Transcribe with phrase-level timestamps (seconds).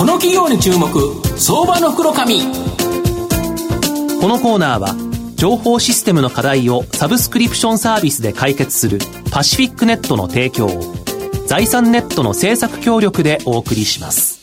[0.00, 0.88] この企業に注目
[1.38, 4.94] 相場の袋紙このコーナーは
[5.36, 8.98] 情報システムの課題をサブスクリプションサービスで解決する
[9.30, 10.70] パシフィックネットの提供を
[11.46, 14.40] 財産ネットの制作協力でお送りします。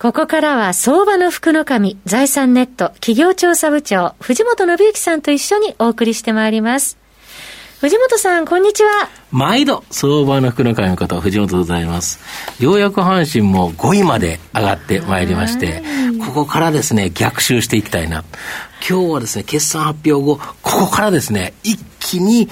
[0.00, 7.03] ここからは相場の福の神財産ネット企業調査部長藤本信之さんと一緒にお送りしてまいります。
[7.80, 9.08] 藤本さん、こんにちは。
[9.30, 12.20] 毎度、相場の福の神こと、藤本でございます。
[12.60, 15.82] ようやく阪神も5位まで上がってまいりまして、
[16.24, 18.24] ここからですね、逆襲していきたいな。
[18.88, 22.48] 今日はですね、決算発表後、ここからですね、一気に、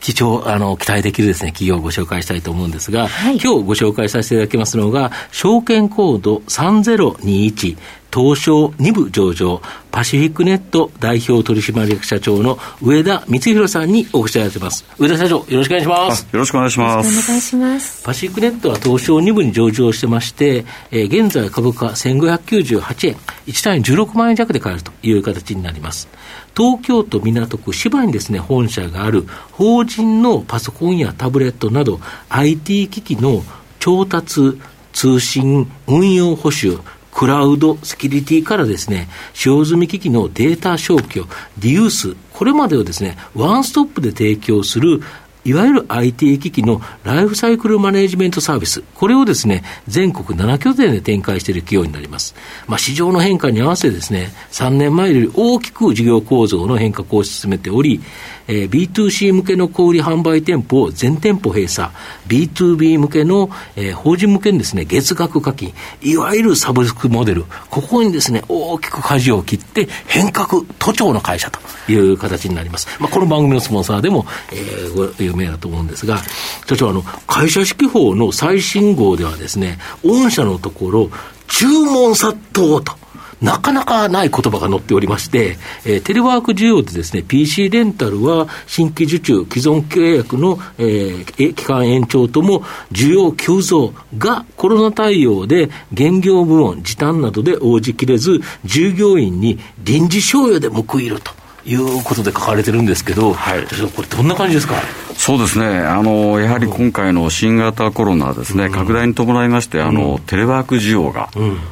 [0.00, 7.78] 貴重、あの、期待できるですね、企業をご紹介したいと思うんですが、はい、今日ご紹介させていただきますのが、証券コード3021、
[8.14, 9.60] 東証2部上場、
[9.90, 14.84] パシフィックネット代表取締役社長の上田光弘さんにお越しいただいてます。
[15.00, 16.22] 上田社長、よろしくお願いします。
[16.30, 17.08] よろしくお願いします。
[17.08, 18.04] お願いします。
[18.04, 23.16] パシフィックネットは東証2部に上場してまして、えー、現在株価1598円、
[23.48, 26.08] 1単位16万円弱で買えるという形になります。
[26.56, 33.42] 東京都港区芝にですね、本社がある法人のパソコンやタブレットなど IT 機器の
[33.80, 34.60] 調達、
[34.92, 36.78] 通信、運用保守、
[37.14, 41.26] クラウドセキュリティからですね、使用済み機器のデータ消去、
[41.58, 45.00] リユース、これまでをですね、ワンストップで提供する
[45.44, 52.34] いわゆる IT 機器のライフサイクルマネジメントサービス、これをですね、全国7拠点で展開している企業になります。
[52.66, 58.00] まあ、市場の変化に合わせてですね、3年前より大きく事業構造の変革を進めており、
[58.46, 61.90] えー、B2C 向けの小売販売店舗を全店舗閉鎖、
[62.26, 71.60] B2B 向けの、えー、法人向けにですね、月額課金、いわゆるサブスクモデル、ここにですね、大きく舵を切って変革、都庁の会社と
[71.90, 72.88] いう形になります。
[73.00, 76.18] まあ、この番組のスポンサーでも、えー、有名だと思うんですが、
[76.66, 81.10] 社長、あの、会社指揮法の最新号ではですね、御社のところ、
[81.48, 83.04] 注文殺到と。
[83.42, 101.43] なかなかない言葉が載っておりまして、えー、テレワーク需要でですね、PC レンタルは新規受注、既存契約の、えー、期間延長とも需要急増がコロナ対応で現業部門、時短などで応じきれず、従業員に臨時賞与で報いると。
[101.66, 103.62] いうことで書かれてるんですけど、はい、
[103.94, 104.74] これ、どんな感じですか？
[105.16, 105.78] そうですね。
[105.78, 111.30] あの、やはり今回の新型コロナですね、うん、拡大に伴いまして、あの、うん、テレワーク需要が、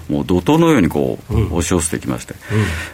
[0.08, 2.34] もう怒涛のようにこう、押し寄せてきまして、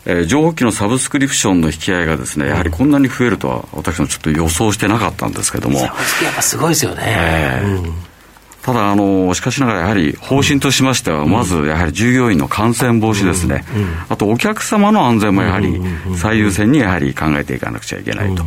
[0.07, 5.79] うん、えー、情報機のサブスクリプションの引き合いがですね、やはりこんなに増えるとは、私もちょっと予想してなかったんですけども。
[5.79, 5.95] やっ
[6.35, 7.03] ぱすごいですよね。
[7.07, 8.08] えー
[8.69, 13.65] ただあの、しかしながらやはり方針としましては、まずやはり従業員の感染防止ですね、
[14.11, 15.81] あとお客様の安全もやはり
[16.19, 18.45] 最優先にやはり考えていかなくちゃいけないと。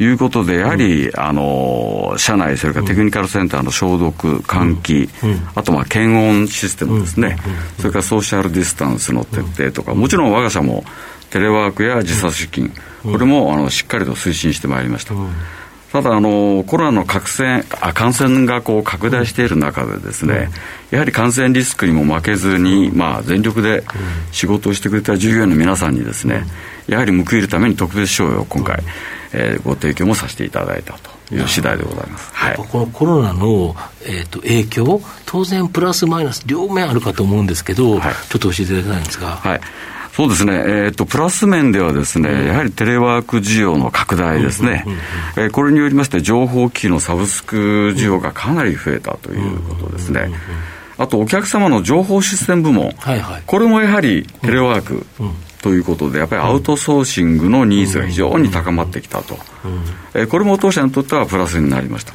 [0.00, 5.08] いうことで、やはりあの社内、それからテクニカルセンターの消毒、換気、
[5.54, 7.36] あとまあ検温システムですね、
[7.78, 10.82] それからソーシャルディスタンスの徹底とか、もちろん我が社も
[11.30, 12.72] テレワークや時差出勤、
[13.04, 15.14] これもあのしっかりと推進してまいりました。
[15.92, 20.50] ただあの、コロナの感染あ感染がこう拡大している中でですね、
[20.90, 23.82] やはり感染リスクにも負けずに、まあ、全力で
[24.30, 26.44] 仕事をしてくれた従業員の皆さんにですね、
[26.86, 28.82] やはり報いるために特別賞与を今回、
[29.32, 30.94] えー、ご提供もさせていただいた
[31.28, 33.74] という次第でございます、はい、このコロナの、
[34.04, 39.36] えーと、影響、当然プラスマイナス両面あるかと思うんですけど、はい、ちょっと教えていただきたいんですが。
[39.36, 39.60] はい
[40.20, 44.84] そうですね、えーと、プラス面ではですね、やはりテレワーク需要の拡大ですね、
[45.38, 50.30] えー、これによりまして、情報機器のサブスク需要がかなり増えたということですね。
[50.98, 55.06] あと、お客様の情報システム部門、はいはい、これもやはりテレワーク
[55.62, 59.38] ということで、やっぱりアウトソーシングのニーズが非常に高まってきたと。
[60.14, 62.14] えー、これも当社にとってはプラスになりました。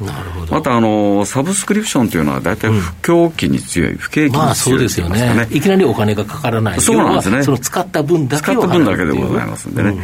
[0.50, 5.48] またあのサブスクリプションというのは大体不況期に強い、不景気に強い、まあ、そうですよね。
[5.50, 6.80] いきなりお金がかからない。
[6.80, 7.42] そうなんですね。
[7.44, 9.96] その使った分だけ使った分だけでございますんでね。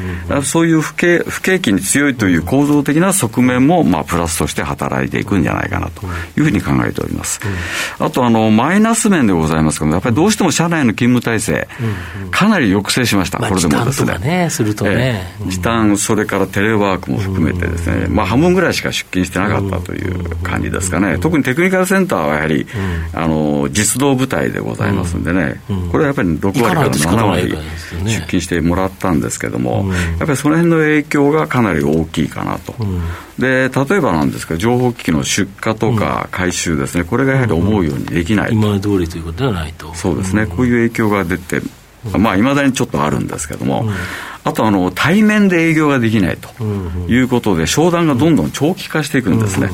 [0.44, 6.06] そういう不景不景気に強いという構造的な側面もまあプラスとして働いていくんじゃないかなと
[6.38, 7.40] いうふうに考えております。
[7.98, 11.68] あとあのマイナス面でございますけどやっぱりどうしても社内の勤務体制、
[12.30, 13.31] かなり抑制しました。
[13.38, 14.18] これでもですね。
[14.18, 15.34] ねするとね。
[15.46, 18.06] 時短それからテレワークも含めてですね。
[18.08, 22.66] まあ、半分ぐらいしか出勤してなかったという感じですかね、特にテクニカルセンターはやはり、
[23.14, 27.54] あの実動部隊でございますんでね、これはやっぱり6割から7割
[28.04, 29.86] 出勤してもらったんですけども、
[30.18, 32.74] やっぱりその辺の影響がかなり大きいかなと。
[33.38, 39.92] で例えばなんですけど、情報機器の出荷とか回収ですね、これがやはり思うようにできない、今通りということではないと。
[39.94, 41.62] そうですね、こういう影響が出て
[42.18, 43.86] まあ、いまだにちょっとあるんですけども、
[44.44, 46.64] あとあの、対面で営業ができないと
[47.08, 49.70] いうことで、商談がどんどん長期化していくんですね。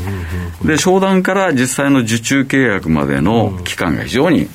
[0.65, 4.49] で、商談から実際の受注契約までの期間が非常に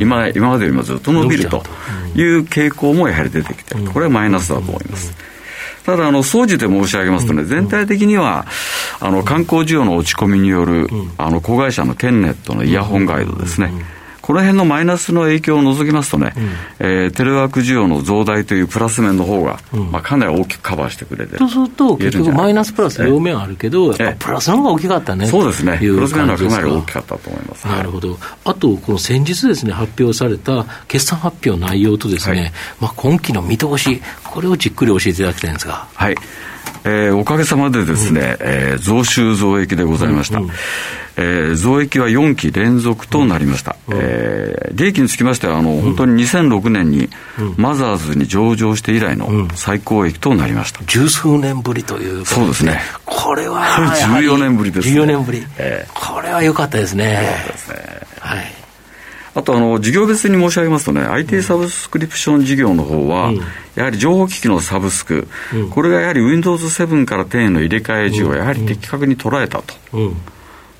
[0.00, 1.62] 今今までよりもずっと伸びると
[2.14, 5.14] いう傾向もやはり出てきているこれはマイナスだと思います。
[5.84, 8.44] ただ、あの、総じて申し上げますとね、全体的には、
[9.00, 10.86] あの、観光需要の落ち込みによる、
[11.16, 13.72] あの、子会社のケンネットのイヤホンガイドですね。
[14.28, 16.42] この辺のマイナスの影響を除きますとね、うん、
[16.80, 25.28] えー、テレワーク需要の増大というプラス面の方が、うん、まあ、かなり大きくカバーしてくれてるとすると、結局マイナスプラス両面あるけど、やっぱプラスの方が大きかったね。
[25.28, 27.66] そうですね、プラス面がかなり大きかったと思います。
[27.66, 35.86] なるほど、あと、この先日ですね、発表された決算発表内容とですね、はい、まあ、今期の見通し、これをじっくり教えていただきたいんですが。
[35.94, 36.16] はい
[36.84, 40.38] えー、おかげさまでですね、うん、えー、増収増益でございました。
[40.38, 40.50] うんうん。
[41.20, 47.08] えー、増益は4期連続となりました、うん、えー、利益につきましてはあの、うん、本当に2006年に
[47.56, 52.80] マザーズに上場して以来の最高益となりました、十数年ぶりというそうですね。
[53.04, 57.18] これは14年ぶりです、ね、14年ぶり、えー、これは良かったですね。
[57.42, 57.76] そうですね。
[57.76, 57.97] はい
[59.38, 63.40] あとあの、事業別に申し上げますとね、IT サブスクリプション事業の方は、うん、
[63.76, 69.74] やはり情報機器のサブスク、うん、これがやはり Windows7 から10への入れ替え需要をやはり的確に捉えたと。
[69.92, 70.16] うん。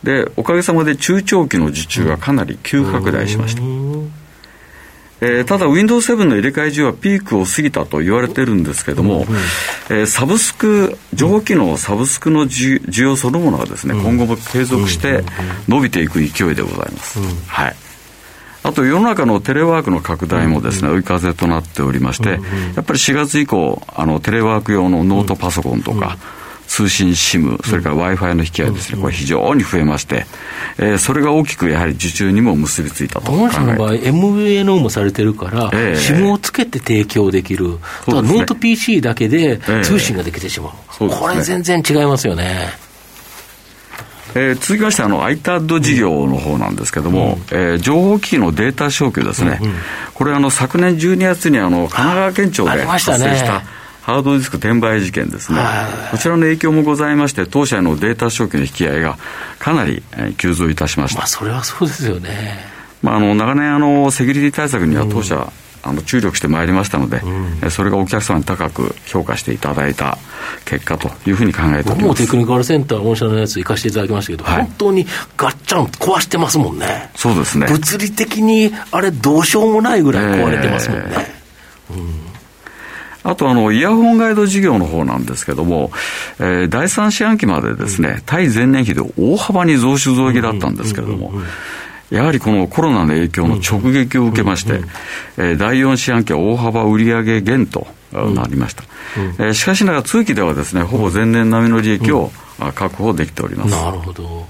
[0.02, 3.62] でおかげさまで中長期の受注がかなり急拡大しました、
[5.20, 9.26] えー、ただ Windows7 の入れ替え需要はピークを過ぎたと言われてるんですけども、
[9.90, 15.25] えー、サブスク情報機能サブスクの需要そのものがですね、今後も継続して
[15.66, 17.19] 伸びていく勢いでございます、
[17.49, 17.88] はい
[18.62, 26.19] あと世の中のテレワークの拡大もですね、追い風となっておりまして、やっぱり4月以降、あのテレワーク用のノートパソコンとか、
[26.69, 30.26] 通信 SIM、それから Wi-Fi の引き合いですね、これ非常に増えまして、
[30.76, 42.88] えー、それが大きくやはり受注にも結びついたと御社の場合、MVNO もされてるから、えー、SIM をつけて提供できる、ただノート PC だけで通信ができてしまう、えー、これ全然違いますよね。
[44.34, 49.75] えー、続きましてあの iPad 事業の方なんですけれども、うん、えー、情報機器のデータ消去ですね、うんうん、
[50.14, 53.60] これあの昨年12月にあの神奈川県庁で発生した、
[54.02, 55.58] ハードディスク転売事件ですね、
[56.10, 59.19] こちらの影響もございまして、当社のデータ消去の引き合いが
[59.58, 60.02] かなり
[60.36, 61.20] 急増いたしました。
[61.20, 62.58] まあ、それはそうですよね。
[63.02, 65.42] まあ、あの長年あの、セキュリティ対策には当社、うん
[65.82, 67.20] あの注力してまいりましたので、
[67.62, 70.19] うん、それがお客様に高く評価していただいた
[70.64, 71.88] 結果というふうに考えております。
[71.88, 77.66] 僕もテクニカルセンター、御社のやつ、行かせていただきましたけど、はい、本当にガッチャン壊してますもんね、そうですね。
[77.69, 81.06] 物理的にあれ、どうしようもないぐらい壊れてますもんね。
[81.10, 82.28] えーうん
[83.25, 85.90] あとあの、イヤホンガイド事業の方なんですけども、
[86.38, 91.32] えー、第三四半期までですね、対前年比で大幅に増収増益だったんですけれども、
[92.10, 94.81] やはりこのコロナの影響の直撃を受けまして、
[95.37, 98.84] えー、第4四半期は大幅売上減となりました。
[99.38, 102.31] えー、しかしながら通期ではですね、ほぼ前年並みの利益を
[102.75, 103.70] 確保できております。
[103.70, 104.46] なるほど。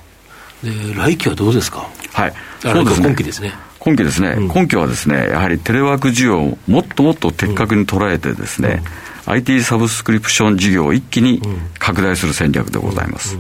[0.62, 1.87] で、来期はどうですか？
[2.12, 2.32] はい。
[2.60, 3.06] そうですね。
[3.08, 3.52] 今期ですね。
[3.81, 8.82] 今期ですね、うん、今期はですね、やはりテレワーク需要をもっともっと的確に捉えてですね、
[9.26, 11.40] うん、IT サブスクリプション事業を一気に
[11.78, 13.38] 拡大する戦略でございます。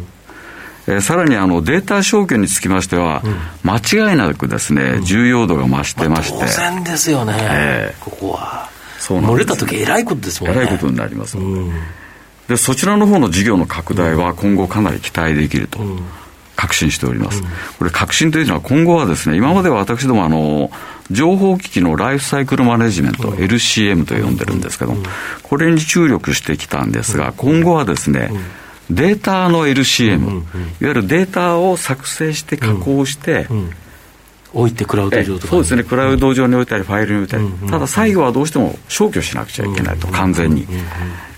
[0.88, 3.22] えー、さらにあのデータ消去につきましては、
[3.62, 8.70] 間違いなくですね、重要度が増してまして、まあ、当然ですよね、えー、ここは。
[8.98, 10.62] そうなん漏れた時えらいことですもんね。
[10.62, 11.36] えらいことになります。
[11.36, 11.72] ので、
[12.48, 15.78] でそちらの方の事業の拡大は今後かなり期待できると。
[16.56, 17.44] 確信しております。
[17.78, 20.72] これ確信というのは今後はですね、今までは私どもあの、
[21.08, 24.96] 情報機器のライフサイクルマネジメント、LCM と呼んでるんですけど、
[25.44, 28.32] これに注力してきたんですが、今後はですね、
[28.90, 30.42] データの LCM、いわ
[30.80, 33.46] ゆるデータを作成して加工して、
[34.54, 40.66] 置いてクラウド上とかそうですね、クラウド上に置いたり、ファイルに置いたり、ただ最後はどうしても消去しなくちゃいけないと、完全に。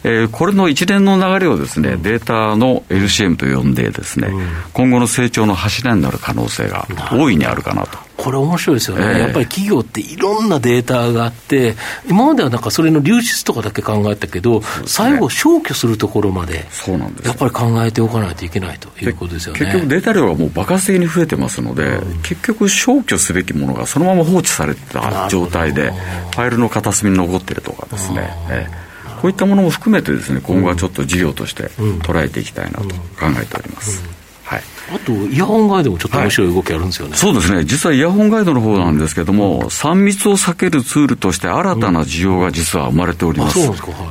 [0.02, 4.30] えー、これの一連の流れをですね、データの LCM と呼んでですね、
[4.72, 7.98] 今後の成長の柱になる可能性が大いにあるかなと。
[8.20, 11.74] これ面白いですよね、えー、やっぱり企業っていろんなデータがあって、
[12.06, 17.28] 今まではなんかそれの流出とかだけ考えたけど、ね、最後、消去するところまで、そうなんです。
[17.28, 19.60] やっぱり考えておかないといけないということですよね。
[19.60, 28.30] 結局、データ量がもう爆発的に増えてますので、うん、結局、消去すべきものがそのまま放置された状態で、ファイルの片隅に残ってるとかですね。
[28.50, 34.19] えーこういったものも含めてですね今後はちょっと事業として捉えていきたいなと考えております。
[34.50, 43.60] はい、あと、イヤホンガイドもちょっと面白い動きあるんですよね、はい、そうですね、実はイヤホンガイドの方なんですけども、うん、3密を避けるツールとして、新たな需要が実は生まれております。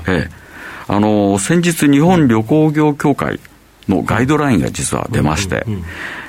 [0.08, 0.30] ええ、
[0.88, 3.42] あの先日、日本旅行業協会
[3.90, 5.66] のガイドラインが実は出まして、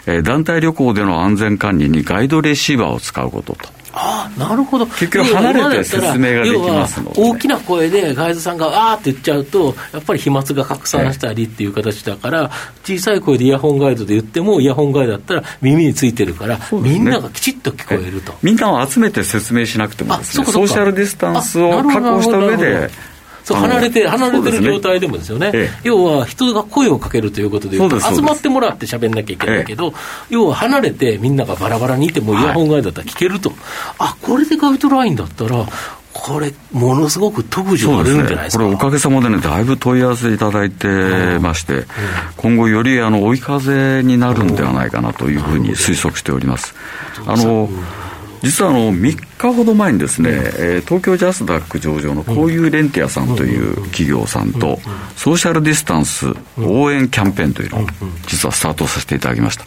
[0.06, 3.79] え団体旅行での安全管理にガイドレシーバーを使うことと。
[3.92, 4.86] ああなるほど。
[4.86, 12.50] 結局離れて説明ができますので、ね、大きな声でガイドさんがあーって言っちゃうとやっぱり飛沫が拡散したりっていう形だから、
[12.84, 22.90] 小さい声でイヤホンガイドで言ってもイヤホンガイドだったら耳についてるから、ね、みんながきちっと聞こえると、みんなを集めて説明しなくてもですねソーシャルディスタンスを確保した上で
[23.44, 29.92] そう離れて、離れてる状態でもですよね、ね要は人が声をかけるということでいうと、集まってもらって喋んなきゃいけないけど、
[30.28, 33.58] 要は離れて、みんながバラバラにいても、イヤホン外だったら聞けると、はい、
[33.98, 35.66] あこれでガイドラインだったら、
[36.12, 41.86] これ、ものすごく特需が出るんじゃないですか、ね、これ、おかげさまでね、だいぶ問い合わせいただいてまして、うん、
[42.36, 46.74] 今後、よりあの追い風になるんではないかなというふうに推測しております。
[47.26, 47.68] あの、
[48.42, 54.78] 実はあの3日ほど前にですね、え東京ジャスダック上場のこういうレンティアさんという企業さんと、
[55.16, 56.26] ソーシャルディスタンス
[56.58, 57.86] 応援キャンペーンというのを
[58.26, 59.64] 実はスタートさせていただきました。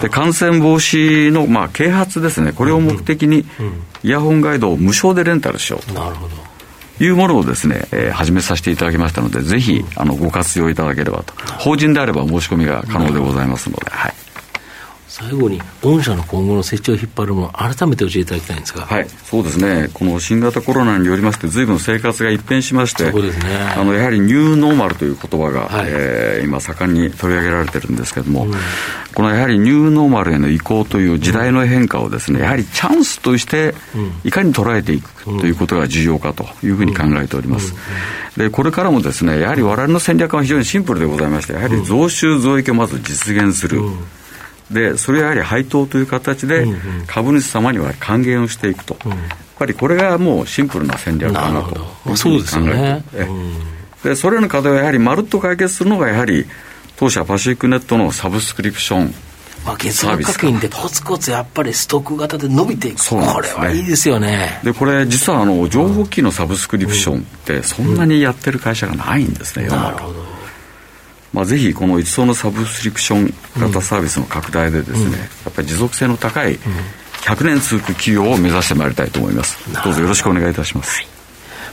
[0.00, 3.46] で感染防止の、まあ、啓発ですね、これを目的に、
[4.02, 5.94] イヤホンガイドを無償でレンタルしようと。
[5.94, 6.54] なるほど。
[7.00, 11.34] いうものをですね、えー、始めさせていただきましたので、ぜひ、あの、ご活用いただければと。
[11.58, 14.14] 法人であれば申し込みが可能でございますので、はい。
[15.16, 28.54] 最後に、御社の今後の成長を引っ張るもの、改めて教えていただきたいんですが、はい、そうですね、この新型コロナによりまして、ずいぶん生活が一変しまして、そうですね、あのやはりニューノーマルという言葉が、はい、えー、今、盛んに取り上げられてるんですけれども、うん、
[29.14, 33.76] このやはりニューノーマルへの移行という時代の変化をですね、やはりチャンスとして、
[34.24, 37.72] いかに捉えていくということが重要かというふうに考えております。
[38.36, 43.98] でこれからもですねやはり我々の戦略は非常にシンプルでございましてやはり増収増益をまず実現する、うん
[44.70, 46.66] でそれはやはり配当という形で
[47.06, 49.16] 株主様には還元をしていくと、やっ
[49.58, 51.68] ぱりこれがもうシンプルな戦略かなと
[52.10, 53.28] いうふうに考えて、ね、
[54.02, 56.46] でそれらの課題をやはりまるっと解決するのがやはり
[56.96, 59.14] 当社パシフィックネットのサブスクリプション
[59.64, 64.60] まあ、月額課金でコツコツやっぱりストック型で伸びていく、ね、これはいいですよね。
[64.62, 69.90] で、これ、実はあの情報機のサブスクリプションって、そんなにやってる会社がないんですね、世の中。
[69.92, 70.33] なるほど
[71.34, 75.18] まあ、ぜひこの一層のサブスクリプション型サービスの拡大でですね、うん、や
[75.50, 76.56] っぱり持続性の高い
[77.24, 79.58] 100年続く企業を目指してまいりたいと思います。
[79.82, 81.13] どうぞよろしくお願いいたします。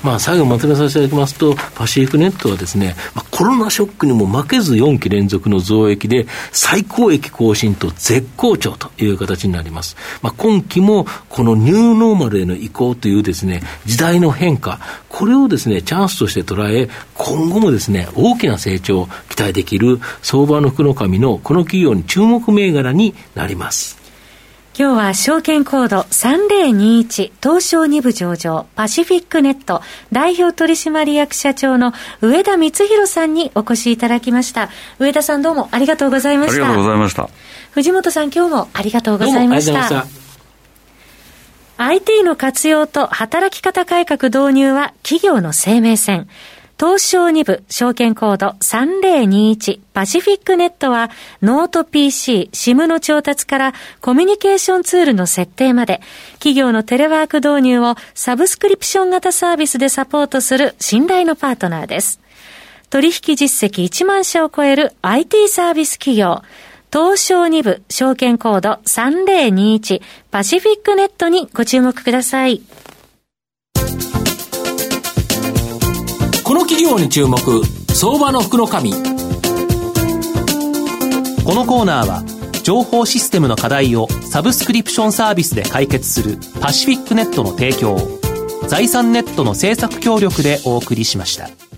[0.04, 9.96] まあ、最後まとめさせていただきますと、パシフィックネットはですね、まあ、コロナショックにも負けず4期連続の増益で、最高益更新と絶好調という形になります。
[10.22, 14.80] まあ、今期もこのニューノーマルへの移行というですね、時代の変化、
[15.10, 24.01] これをですね、チャンスとして捉え、今後もですね、大きな成長を期待できる相場の福の神のこの企業に注目銘柄になります。
[24.74, 29.82] 今日は証券コード3021東証2部上場パシフィックネット
[30.14, 34.70] 代表取締役社長の上田満弘さんにお越しいただきました。
[34.98, 36.56] 上田さんどうもありがとうございました。
[36.56, 37.30] ありがとうございました。
[37.72, 40.06] 藤本さん今日もありがとうございました。
[41.78, 46.30] IT の活用と働き方改革導入は企業の生命線。
[46.82, 51.12] 東証2部証券コード3021パシフィックネットは
[51.44, 56.02] ノート PC、SIM の調達からコミュニケーションツールの設定まで
[56.40, 62.20] 企業のテレワーク導入をサブスクリプション型サービスでサポートする信頼のパートナーです。
[62.90, 66.42] 取引実績1万社を超える IT サービス企業
[66.92, 72.64] 東証2部証券コード3021パシフィックネットにご注目ください。
[76.52, 77.38] この企業に注目
[77.96, 78.84] 相場の福のこの
[81.66, 82.26] コーナーは
[82.62, 87.96] 情報システムの課題をサブスクリプションサービスで解決するパシフィックネットの提供
[88.68, 91.71] 財産ネットの政策協力でお送りしました。